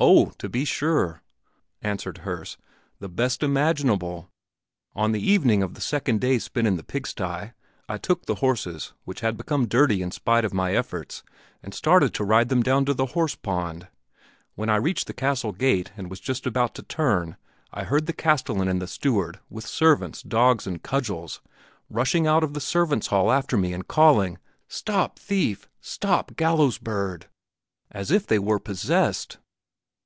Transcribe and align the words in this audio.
"Oh, 0.00 0.26
to 0.38 0.48
be 0.48 0.64
sure," 0.64 1.22
answered 1.82 2.18
Herse; 2.18 2.56
"the 3.00 3.08
best 3.08 3.42
imaginable! 3.42 4.30
On 4.94 5.10
the 5.10 5.18
evening 5.20 5.60
of 5.60 5.74
the 5.74 5.80
second 5.80 6.20
day 6.20 6.38
spent 6.38 6.68
in 6.68 6.76
the 6.76 6.84
pigsty, 6.84 7.50
I 7.88 7.98
took 8.00 8.24
the 8.26 8.36
horses, 8.36 8.92
which 9.04 9.22
had 9.22 9.36
become 9.36 9.66
dirty 9.66 10.00
in 10.00 10.12
spite 10.12 10.44
of 10.44 10.54
my 10.54 10.72
efforts, 10.72 11.24
and 11.64 11.74
started 11.74 12.14
to 12.14 12.22
ride 12.22 12.48
them 12.48 12.62
down 12.62 12.84
to 12.84 12.94
the 12.94 13.06
horse 13.06 13.34
pond. 13.34 13.88
When 14.54 14.68
I 14.70 14.76
reached 14.76 15.08
the 15.08 15.12
castle 15.12 15.50
gate 15.50 15.90
and 15.96 16.08
was 16.08 16.20
just 16.20 16.46
about 16.46 16.76
to 16.76 16.84
turn, 16.84 17.36
I 17.72 17.82
heard 17.82 18.06
the 18.06 18.12
castellan 18.12 18.68
and 18.68 18.80
the 18.80 18.86
steward, 18.86 19.40
with 19.50 19.66
servants, 19.66 20.22
dogs 20.22 20.64
and 20.64 20.80
cudgels, 20.80 21.40
rushing 21.90 22.24
out 22.24 22.44
of 22.44 22.54
the 22.54 22.60
servants' 22.60 23.08
hall 23.08 23.32
after 23.32 23.56
me 23.56 23.72
and 23.72 23.88
calling, 23.88 24.38
'Stop 24.68 25.18
thief! 25.18 25.68
Stop 25.80 26.36
gallows 26.36 26.78
bird!' 26.78 27.26
as 27.90 28.12
if 28.12 28.28
they 28.28 28.38
were 28.38 28.60
possessed. 28.60 29.38